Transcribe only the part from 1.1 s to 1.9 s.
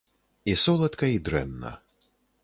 і дрэнна.